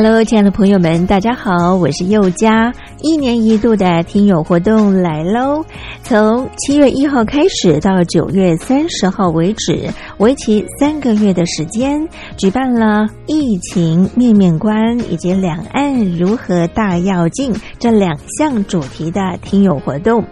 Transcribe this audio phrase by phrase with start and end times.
[0.00, 2.72] Hello，亲爱的朋友们，大家好，我是佑佳。
[3.02, 5.64] 一年一度的听友活动来喽，
[6.04, 20.24] 从七月一号开始到九月三十号为止，为期三个月的时间，举办了疫情面面观以及两岸如何大要进这两项主题的听友活动。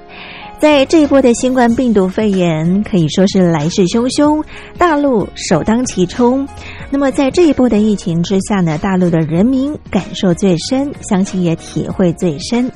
[0.59, 4.43] 在这一波的新冠病毒肺炎可以说是来势汹汹，
[4.79, 6.49] 大陆首当其冲。
[6.91, 12.71] 那么在这一波的疫情之下呢，大陆的人民感受最深，相信也体会最深。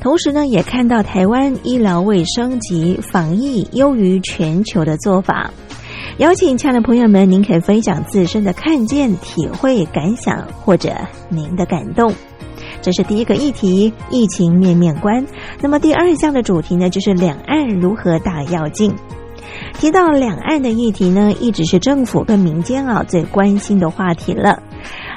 [0.00, 5.50] 同时呢，也看到台湾医疗卫生及防疫优于全球的做法。
[6.18, 10.92] 邀请亲爱的朋友们，您可以分享自身的看见、体会、感想，或者
[11.30, 12.12] 您的感动。
[12.82, 15.26] 这是第一个议题，疫情面面观。
[15.62, 18.94] 那么第二项的主题呢，就是两岸如何大跃进。
[19.74, 24.62] 提到两岸的议题呢，一直是政府跟民间啊最关心的话题了。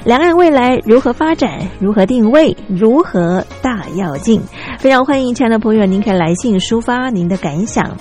[0.04, 1.68] 两岸未来如何发展？
[1.80, 2.56] 如何定位？
[2.68, 4.40] 如何大要进？
[4.78, 7.96] 非常欢迎亲爱的朋友，您可以来信抒发您的感想。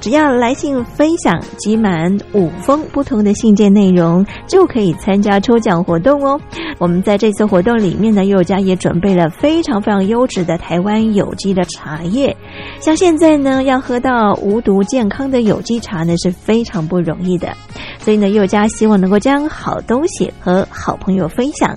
[0.00, 6.40] 只要来信分享集满五封不同的信件内容，就可以参加抽奖活动哦。
[6.78, 12.34] 我们在这次活动里面呢，佑家也准备了非常非常优质的台湾有机的茶叶。
[12.78, 17.52] 像现在呢，要喝到无毒健康的有机茶呢，是非常不容易的。
[17.98, 21.76] 所以呢，佑家希望能够将好东西和好朋友分享。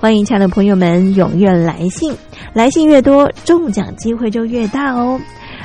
[0.00, 2.14] 欢迎亲爱的朋友们踊跃来信，
[2.54, 5.20] 来信越多，中奖机会就越大哦。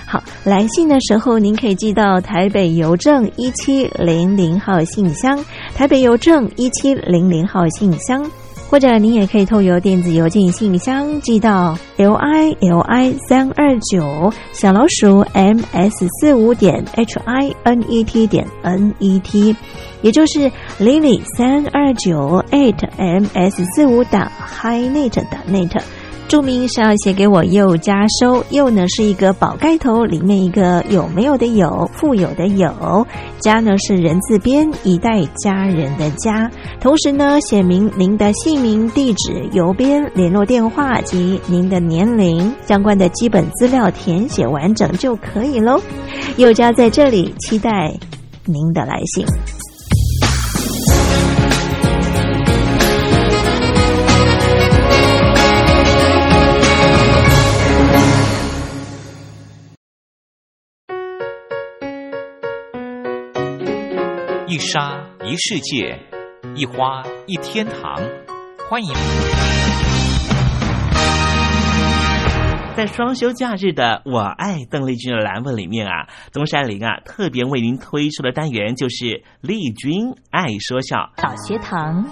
[0.05, 5.39] 好，来信的时候您可以寄到台北邮政一七零零号信箱，
[5.73, 8.29] 台北邮政一七零零号信箱，
[8.69, 18.93] 或者您也可以透由电子邮件信箱寄到 l i l i 三二九小老鼠 m s 四五点 h i n e t 点 n
[18.99, 19.55] e t，
[20.01, 25.81] 也就是 lily 三二九 eight m s 四五打 hinet 打 net。
[26.27, 33.05] 注明是要写给我又加收，又呢是一个宝盖头，里面一个有没有的有，富有的有，
[33.39, 36.49] 家呢是人字边一代家人的家，
[36.81, 45.79] 同时呢写明您的姓名、地址、邮编、联络电话及您的年龄，相关的基本资料填写完整就可以喽。
[46.37, 47.93] 又家在这里期待
[48.45, 49.25] 您的来信。
[64.55, 65.99] 一沙一世界，
[66.55, 68.01] 一花一天堂。
[68.69, 68.93] 欢迎
[72.73, 82.05] 在双休假日的“我爱邓丽君”的栏目里面啊，东山林啊特别为您推出的单元就是“丽君爱说笑”小学堂。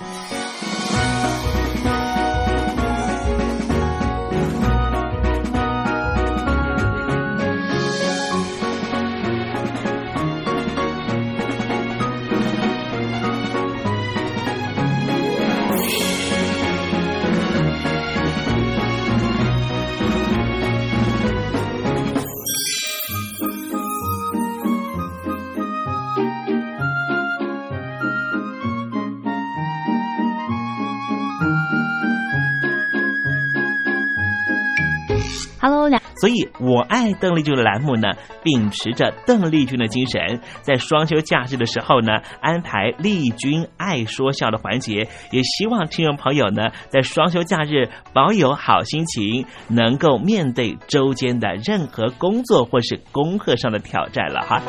[36.59, 38.09] 我爱邓丽君的栏目呢，
[38.44, 54.61] 秉持着邓丽君的精神，在双休假日的时候呢，安排丽君爱说笑的环节，也希望听众朋友呢，在双休假日保有好心情，能够面对周间的任何工作或是功课上的挑战了哈。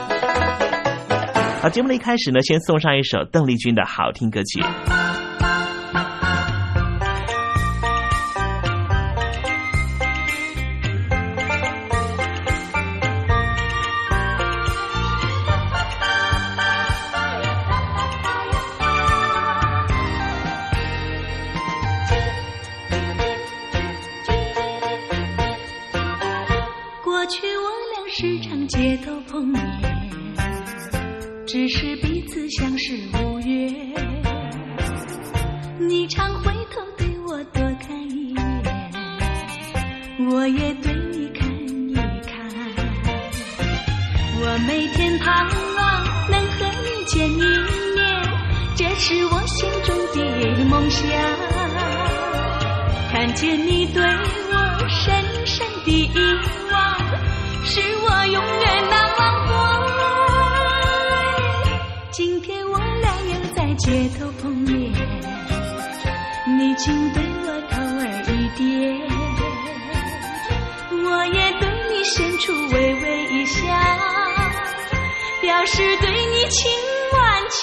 [1.60, 5.23] 好，节目的一开始呢，先送上一首邓丽君的好听歌曲。
[66.64, 67.76] 你竟对我投
[68.56, 68.99] 点，
[71.05, 73.61] 我也对你伸出微微一笑，
[75.43, 76.72] 表示对你情
[77.12, 77.61] 万千。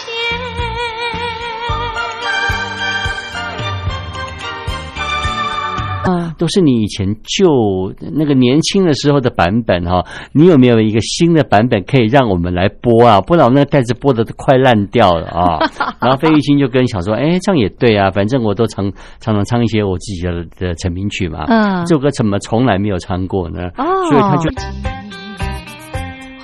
[6.18, 13.22] 啊，都是你以前旧那个年轻的时候的版本哈、你有没有一个新的版本可以让我们来播啊？
[13.22, 15.60] 不然我们那个袋子播的都快烂掉了啊！
[16.02, 23.70] 然后费玉清就跟想说，哎，这样也对啊，反正我都常常常唱一些我自己的的成名曲嘛，嗯这首歌怎么从来没有唱过呢？
[23.78, 24.50] 哦所以他就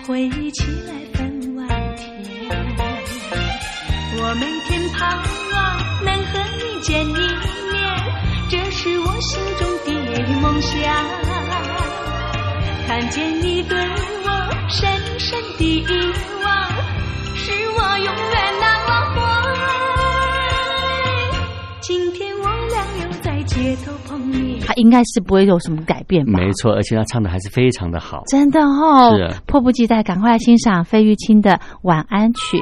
[0.08, 1.68] 回忆起来分外
[1.98, 2.08] 甜。
[4.20, 5.18] 我每天盼
[5.54, 7.57] 望能和你见一面，
[9.18, 9.90] 我心中的
[10.42, 10.78] 梦想。
[12.86, 14.30] 看见你对我
[14.70, 14.88] 深
[15.18, 15.84] 深的遗
[16.44, 16.70] 忘，
[17.34, 19.18] 是我永远难忘怀。
[21.82, 24.60] 今天我俩又在街头碰面。
[24.60, 26.34] 他应该是不会有什么改变吧？
[26.40, 28.22] 没错，而且他唱的还是非常的好。
[28.28, 32.60] 真的哦，是迫不及待，赶快来欣赏费玉清的《晚安曲》。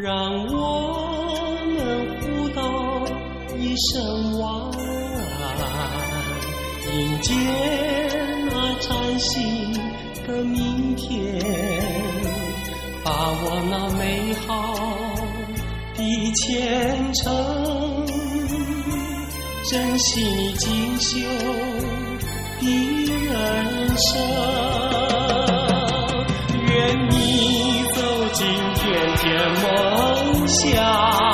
[0.00, 1.76] 让我们
[2.20, 2.60] 互道
[3.58, 4.48] 一声晚
[5.40, 5.56] 安，
[6.94, 7.34] 迎接
[8.48, 9.72] 那崭新
[10.24, 11.42] 的明天，
[13.02, 14.46] 把握那美好
[15.96, 18.06] 的前程，
[19.64, 21.18] 珍惜你锦绣
[22.60, 22.66] 的
[23.24, 23.34] 人
[23.96, 24.97] 生。
[29.96, 31.27] 梦想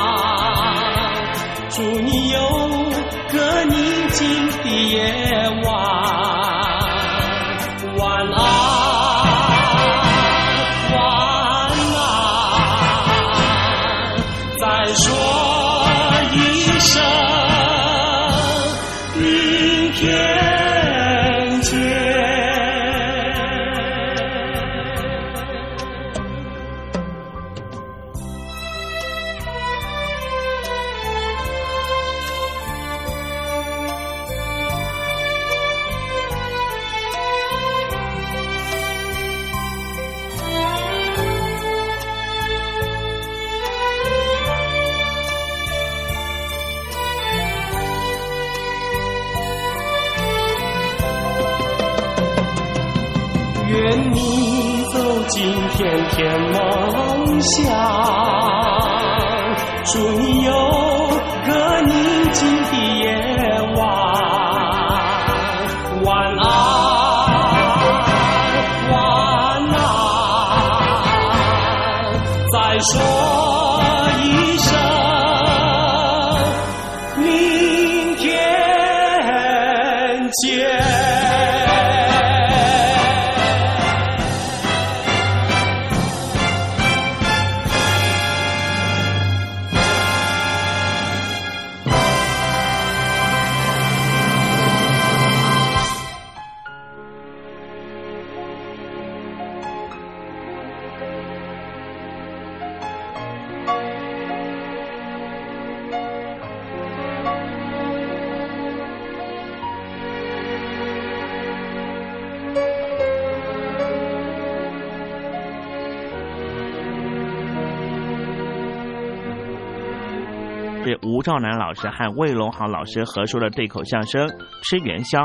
[121.15, 124.27] 吴兆南老师和魏龙豪老师合说的对口相声
[124.65, 125.21] 《吃元宵》。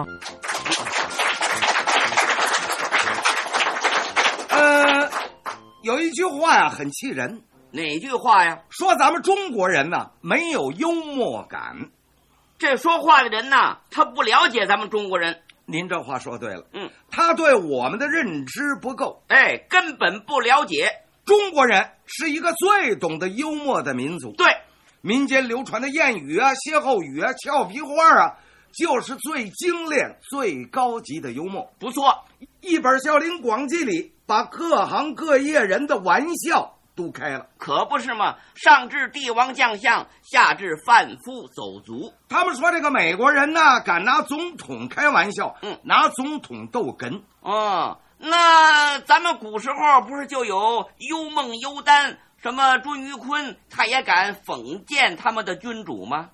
[4.50, 5.10] 呃，
[5.82, 7.42] 有一句话呀，很气人，
[7.72, 8.60] 哪句话呀？
[8.70, 11.90] 说咱们中国人呢没有幽默感。
[12.60, 19.24] 这说话的人呐，他不了解咱们中国人，您这话说对了，嗯，他对我们的认知不够。
[19.28, 20.88] 哎，根本不了解。
[21.26, 24.46] 中国人是一个最懂得幽默的民族，对，
[25.02, 27.90] 民间流传的谚语啊、歇后语啊、俏皮话
[28.22, 28.36] 啊，
[28.74, 31.72] 就是最精炼、最高级的幽默。
[31.80, 32.26] 不错，
[32.62, 38.36] 一本《笑林广记》里把各行各业人的玩笑都开了，可不是嘛？
[38.56, 42.14] 上至帝王将相，下至贩夫走卒。
[42.28, 47.22] 他们说这个美国人呢，敢拿总统开玩笑，嗯，拿总统逗哏。
[47.40, 56.30] 哦，那咱们古时候不是就有幽梦、幽丹，什么朱于坤，他也敢讽谏他们的君主吗？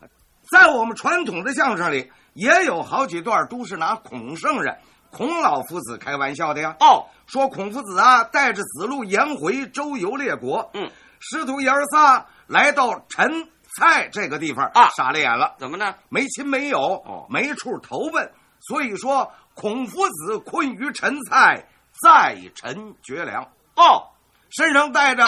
[0.51, 4.77] 在我们传统的相声里，也有好几段都是拿孔圣人、
[5.09, 6.75] 孔老夫子开玩笑的呀。
[6.79, 15.55] 哦，说孔夫子啊，带着子路颜回周游列国，嗯，师徒爷儿仨来到陈蔡这个地方啊，傻了眼了。
[15.57, 15.95] 怎么呢？
[16.09, 21.65] 没亲没友，哦，没处投奔，所以说孔夫子困于陈蔡，
[22.03, 23.41] 在陈绝粮。
[23.75, 24.13] 哦，
[24.51, 25.25] 身上带着。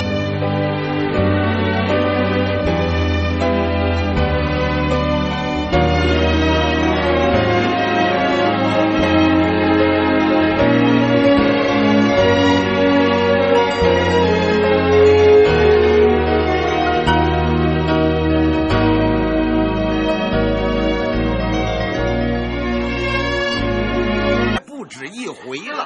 [25.29, 25.85] 回了。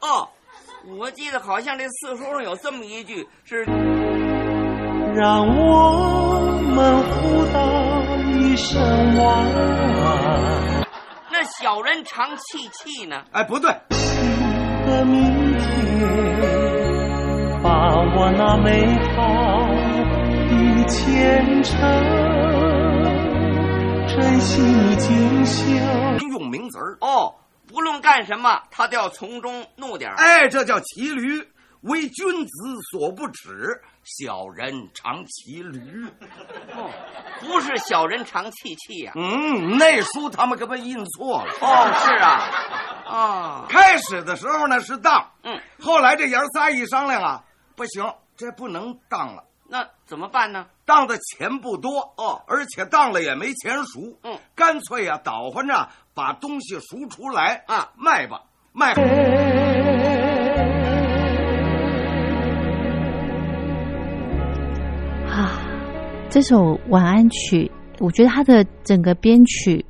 [0.00, 0.28] 哦，
[0.98, 3.64] 我记得好像这四书上有这么一句是。
[5.14, 6.40] 让我
[6.74, 8.02] 们互道
[8.40, 8.80] 一声
[9.16, 10.86] 晚安。
[11.30, 13.22] 那小人常气气呢？
[13.32, 13.70] 哎，不对。
[14.86, 15.62] 的明天，
[17.62, 17.70] 把
[18.16, 19.68] 我那美好
[20.48, 21.78] 的前程，
[24.08, 25.62] 珍惜你今宵。
[26.30, 27.34] 用名词儿哦，
[27.72, 30.16] 不论干什么，他都要从中弄点儿。
[30.16, 31.42] 哎，这叫骑驴，
[31.80, 32.52] 为君子
[32.90, 36.04] 所不耻，小人常骑驴。
[36.74, 36.90] 哦，
[37.40, 39.12] 不是小人常气气呀。
[39.16, 41.52] 嗯，那书他们可被印错了。
[41.60, 42.40] 哦，是啊。
[43.06, 49.44] 啊，开始的时候呢是当，嗯，后来这爷仨一商量啊，不行，这不能当了。
[49.68, 50.66] 那怎么办呢？
[50.84, 58.42] 当的钱不多哦，而且当了也没钱赎，嗯，干脆呀、啊，倒换着把东西赎出来啊，卖吧，
[58.72, 58.92] 卖。
[65.26, 65.58] 啊，
[66.28, 69.84] 这首晚安曲，我觉得它的整个编曲。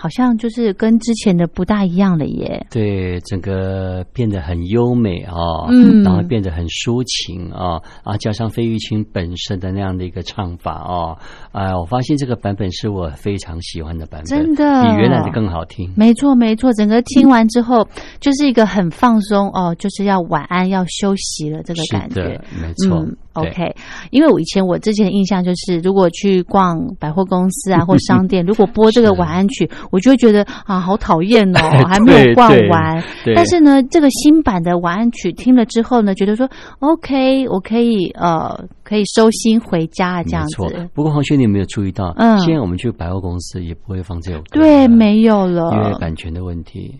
[0.00, 2.64] 好像就是跟之前的不大一样了耶。
[2.70, 11.18] 对，整个变得很优美啊、哦，嗯，然后变得很抒情啊，啊，加上费玉清本身的那样的一个唱法哦，
[11.50, 15.92] 啊，我发现这个版本是我非常喜欢的版本，真的比原来的更好听。
[15.96, 17.84] 没错，没错，整个听完之后
[18.20, 22.98] 就是一个很放松哦，就是要晚安，要休息了这个感觉，没错。
[23.00, 23.74] 嗯 OK，
[24.10, 33.02] 因为我以前我之前的印象就是，如果去逛百货公司啊 或商店，如果播这个晚安曲，我就会觉得啊好讨厌哦， 还没有逛完。
[33.34, 36.48] 但是呢，这个新版的晚安曲听了之后呢，觉得说
[36.80, 40.88] OK，我可以呃可以收心回家这样子。
[40.94, 42.14] 不过黄轩，你有没有注意到？
[42.16, 46.94] 嗯，现在我们去百货公司也不会放这首歌，对，没有了，因为版权的问题。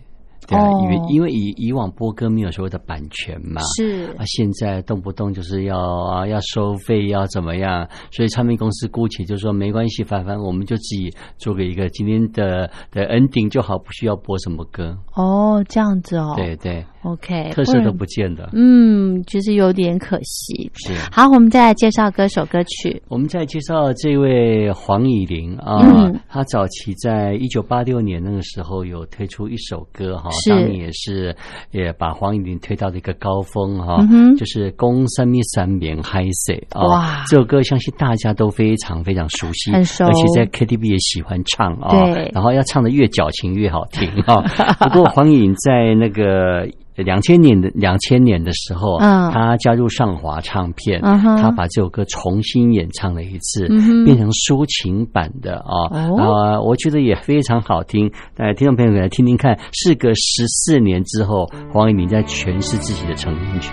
[0.49, 4.07] 对啊，因为因为以以往播歌没有所谓的版权嘛，是。
[4.17, 14.97] 啊，现在动不动就是要啊要收费要怎么样，所以唱片公司姑且就说没关系，凡凡我们就自己做个一个今天的的 ending 就好，不需要播什么歌。
[15.15, 20.71] 哦，这样子哦，对对，OK，特色都不见的，嗯，就是有点可惜。
[20.75, 23.01] 是，好，我们再来介绍歌手歌曲。
[23.09, 30.31] 我们再介绍这位黄以玲啊，嗯、他早期在一九八六年那个时候有推出一首歌哈。
[30.31, 31.35] 是当年也是
[31.71, 44.43] 也把黄以玲推到了一个高峰哈，嗯、就是《公三米三棉嗨水》啊，哇，这首歌相信大家都非常非常熟悉，很熟，而且在 KTV 也喜欢唱啊，对，然后要唱的越矫情越好听啊。
[44.81, 46.69] 不过黄以玲在那个。
[47.03, 58.11] 两千年的两千年的时候，嗯，他加入上华唱片，嗯、他把这首歌重新演唱了一次，嗯、变成抒情版的啊，我觉得也非常好听。
[58.37, 63.73] 呃，听众朋友们来听听看，事隔十四年之后，黄一鸣在诠释自己的成名曲。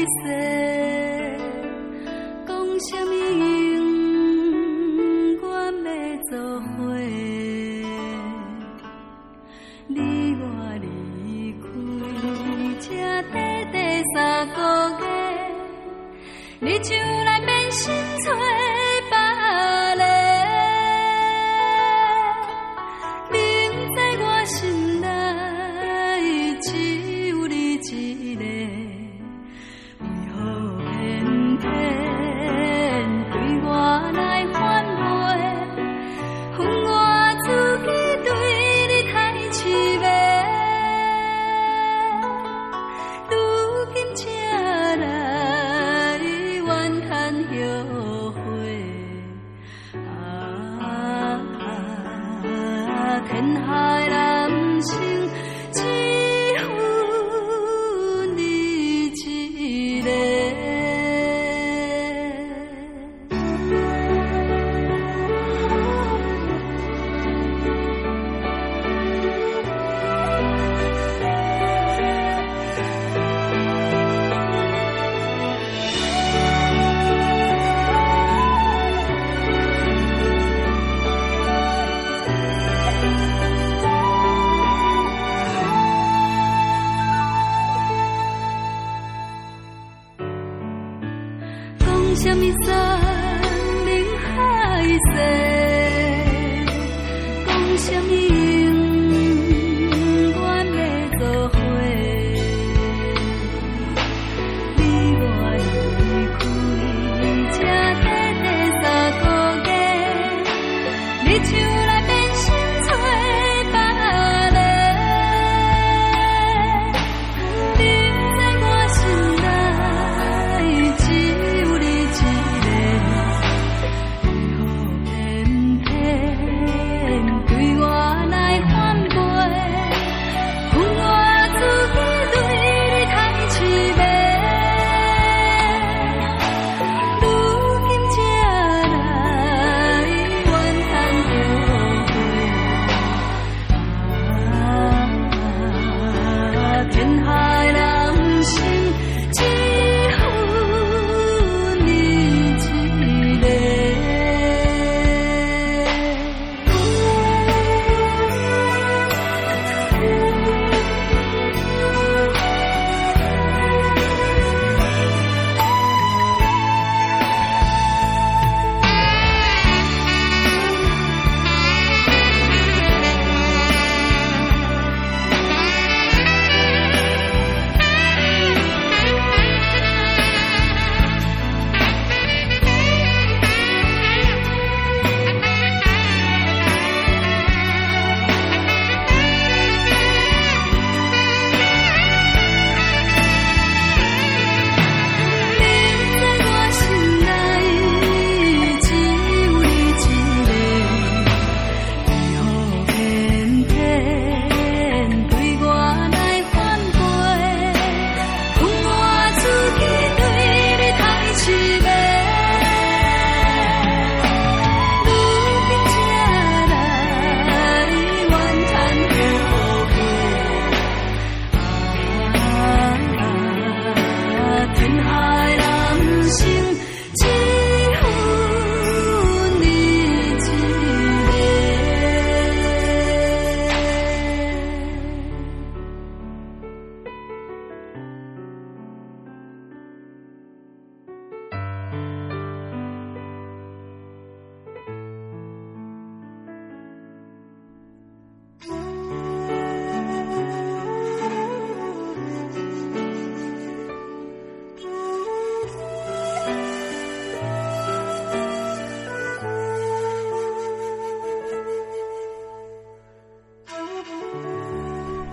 [0.00, 0.29] 海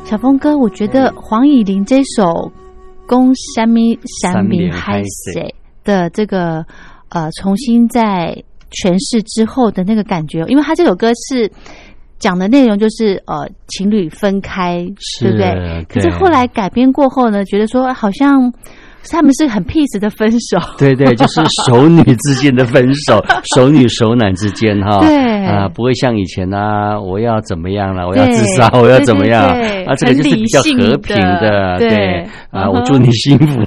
[0.08, 2.24] 小峰哥，我觉得黄以玲这首
[3.06, 5.44] 《攻山咪山咪嗨谁》
[5.84, 6.66] 的这个
[7.10, 8.42] 呃重新在
[8.72, 11.52] 诠释之后的那个感觉，因为他这首歌是
[12.20, 14.78] 讲的内容就是呃情侣分开，
[15.20, 15.86] 对不对？
[15.90, 18.54] 可是后来改编过后呢，觉得说好像。
[19.12, 23.24] 他们是很 peace 的分手，对对，就是熟女之间的分手，
[23.56, 25.28] 熟女熟男之间哈，对。
[25.48, 29.46] 啊，不会像以前啊，我要怎么样了，我要自杀，我要怎么样？
[29.88, 29.96] 啊？
[29.96, 32.28] 这个就是比较和平的，对。
[32.52, 33.62] 啊，我祝你幸福。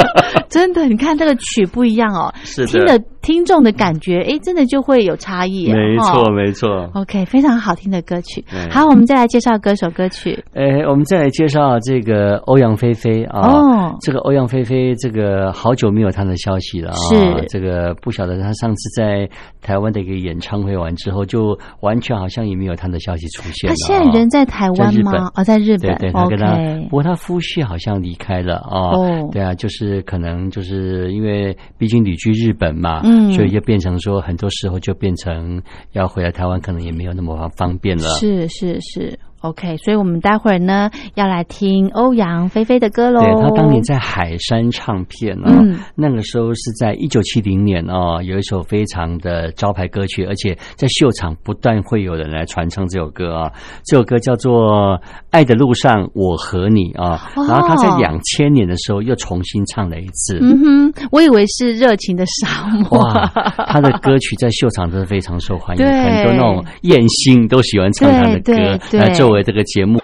[0.48, 2.66] 真的，你看这个曲不一样哦，是的。
[2.68, 5.66] 听的听众的感觉，哎，真的就会有差异。
[5.72, 6.88] 没错，哦没错。
[6.94, 8.44] OK，非常好听的歌曲。
[8.70, 10.44] 好，我们再来介绍歌手歌曲。
[10.54, 13.40] 哎，我们再来介绍这个欧阳菲菲啊。
[13.40, 16.96] 哦这个欧阳菲菲，这个好久没有她的消息了啊。
[17.08, 19.28] 是这个不晓得她上次在
[19.60, 25.32] 台湾的一个演唱会完之后，就完全好像也没有她的消息出现他了、现在人在台湾吗？
[25.34, 25.96] 哦，在日本。
[25.98, 28.94] 对对，他跟她不过她夫婿好像离开了啊。
[28.94, 38.08] 哦对啊，就是可能就是因为毕竟旅居日本嘛，嗯所以就变成说很多时候就变成要回来台湾，可能也没有那么方便了。
[38.18, 43.20] 是是是，OK，所以我们待会儿呢要来听欧阳菲菲的歌喽。
[43.20, 53.52] 对他当年在海山唱片哦，嗯那个时候是在一九七零年哦，有一首非常的招牌歌曲，而且在秀场不断会有人来传唱这首歌啊。
[53.84, 54.98] 这首歌叫做
[55.30, 60.38] 《爱的路上我和你》啊，哦然后他在两千年的时候又重新唱了一次。
[60.40, 60.58] 嗯
[60.92, 62.98] 哼，我以为是热情的沙漠。
[62.98, 63.26] 哇，
[63.68, 70.00] 他的歌曲在秀场真的非常受欢迎， 对很多那种艳星都喜欢唱他的歌对对作为这个节目。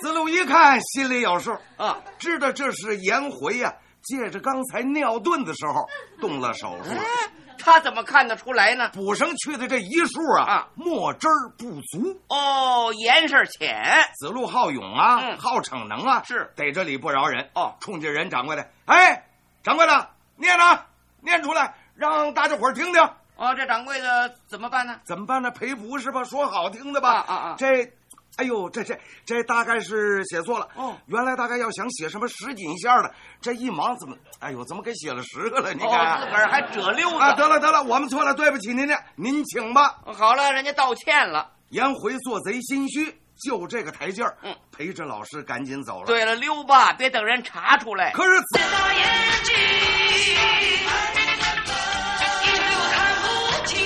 [0.00, 5.86] 子路一看，心里有数啊，知道这是颜回呀、借着刚才尿遁的时候
[6.20, 6.90] 动了手术，
[7.60, 8.90] 他怎么看得出来呢？
[8.92, 12.20] 补上去的这一数啊，啊墨汁儿不足。
[12.26, 14.02] 哦，颜色浅。
[14.16, 19.26] 子路好勇啊，嗯好逞能啊，是逮着理不饶人哦冲着人掌柜的，哎，
[19.62, 20.80] 掌柜的，念呢，
[21.20, 23.00] 念出来，让大家伙儿听听。
[23.36, 24.98] 哦，这掌柜的怎么办呢？
[25.04, 25.50] 怎么办呢？
[25.52, 26.24] 赔不是吧？
[26.24, 27.10] 说好听的吧？
[27.12, 27.92] 啊啊啊这，
[28.36, 30.68] 哎呦，这这这大概是写错了。
[30.74, 35.72] 哦原来大概要想写什么十锦线的，这一忙怎么，哎呦，怎么给写了十个了？
[35.72, 37.16] 你哦，看，自个儿还折溜子。
[37.16, 39.98] 啊，得了得了，我们错了，对不起您呢，您请吧。
[40.16, 41.52] 好了，人家道歉了。
[41.70, 48.12] 颜回做贼心虚，就这个台阶儿，嗯，陪着老师赶紧走了。，对了，溜吧，别等人查出来。
[48.12, 49.04] 可是子大眼
[49.44, 50.34] 睛，一直
[52.44, 53.76] 对我看不听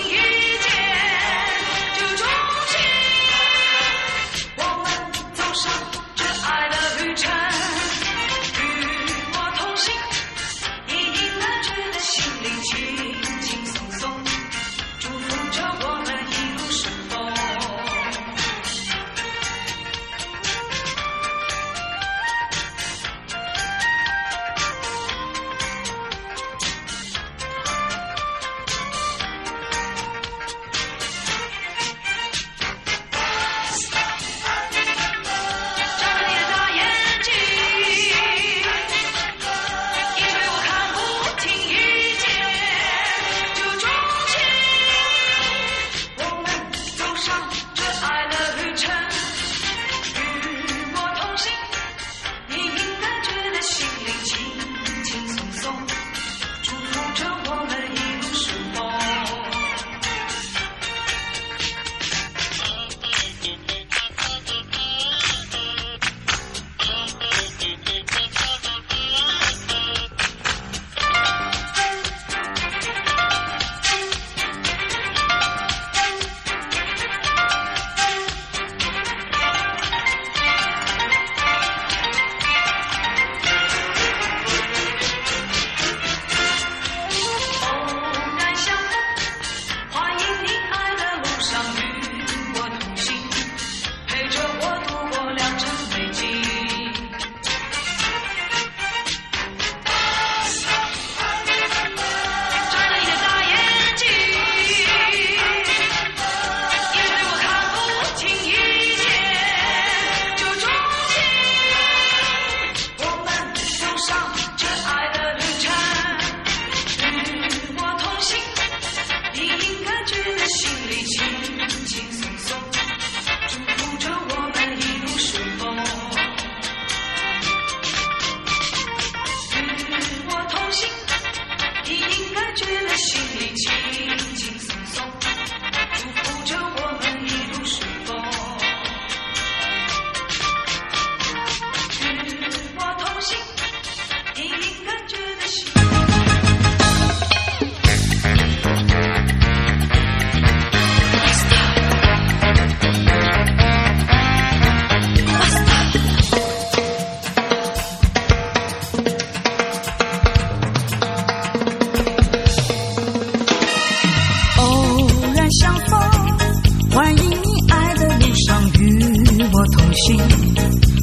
[170.07, 170.19] 心，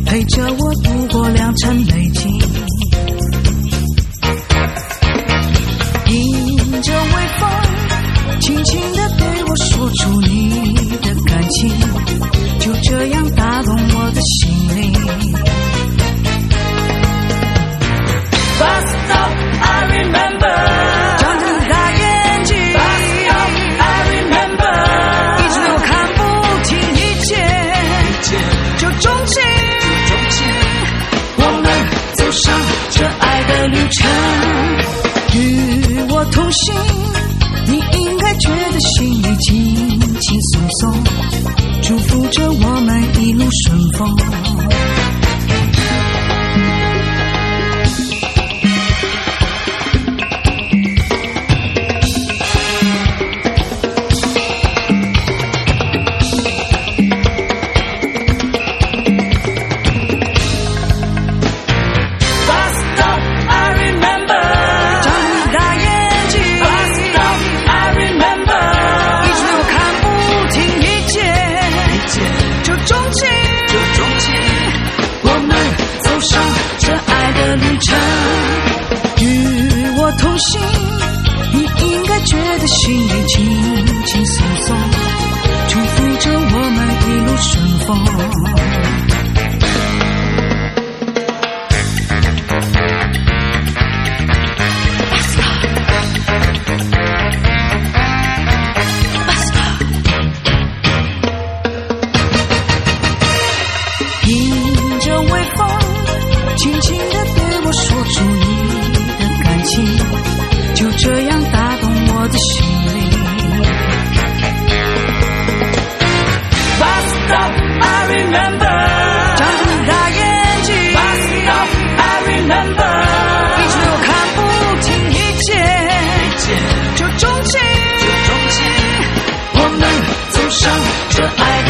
[0.06, 0.67] 陪着我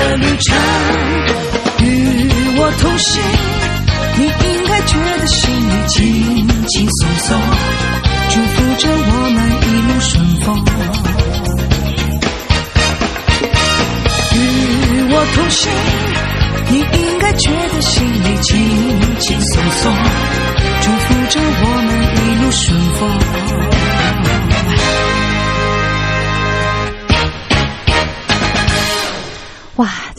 [0.08, 0.58] 的旅程
[1.80, 1.86] 与
[2.58, 3.22] 我同行
[4.17, 7.38] 你应该觉得心里轻轻松松
[8.30, 10.46] 祝福着我们一路顺风。
[14.34, 14.38] 与
[15.12, 15.60] 我同行
[16.70, 19.93] 你应该觉得心里轻轻松松
[20.82, 23.38] 祝福着我们一路顺风。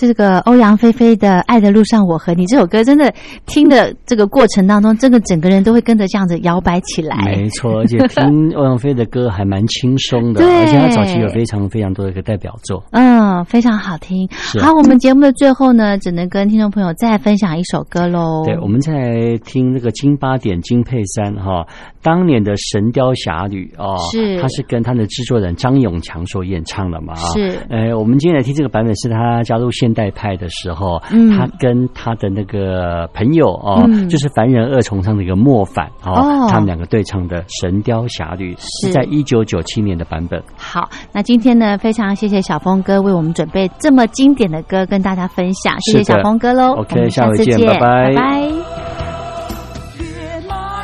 [0.06, 3.12] 这个欧阳菲菲的《爱的路上我和你》这首歌，真的
[3.46, 7.16] 听的这个过程当中，真的整个人都会跟着这样子摇摆起来。
[7.34, 14.28] 没错，而且听欧阳菲的歌还蛮轻松的，而且他早期有非常非常多的一个代表作，嗯，非常好听。
[14.60, 18.44] 好，我们节目的最后呢，只能跟听众朋友再分享一首歌喽。
[18.44, 21.66] 对，我们在听那个金八点金佩珊哈。
[22.02, 27.14] 当年的《神雕侠侣》哦，是，他是跟他的制作人张永强所演唱的嘛？
[27.16, 40.42] 是，呃，我们今天来听这个版本，是他加入现代派的时候，嗯，他跟他的那个朋友哦，就是凡人二重唱的一个莫凡哦，他们两个对唱的《神雕侠侣》是在一九九七年的版本。
[40.56, 46.74] 好，那今天呢，非常谢谢小峰哥为我们准备这么经典的歌跟大家分享，谢谢小峰哥喽。
[46.76, 48.48] OK，下次见，拜拜。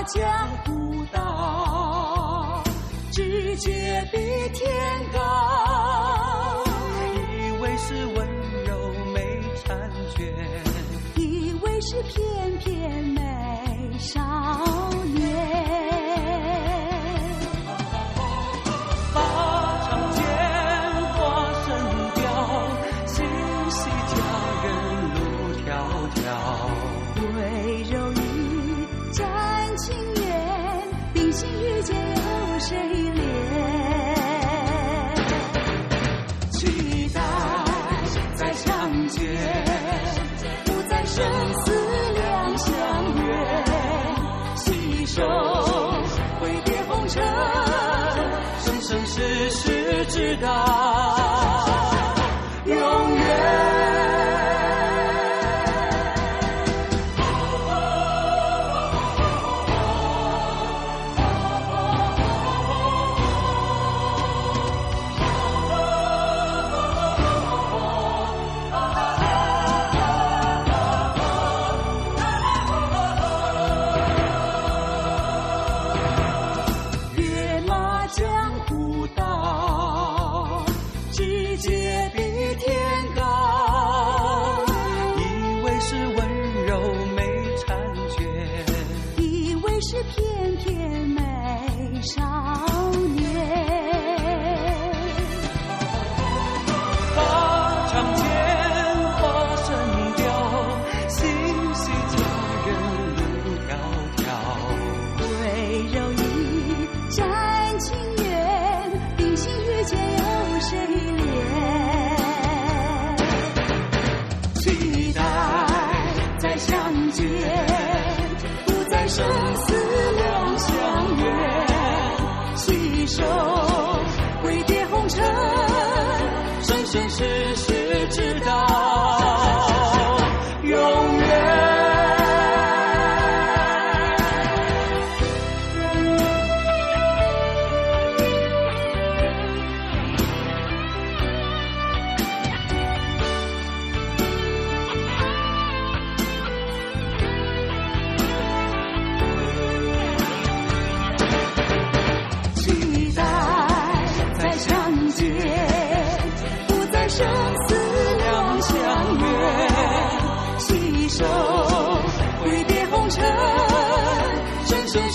[0.07, 0.21] 知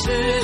[0.10, 0.39] Master.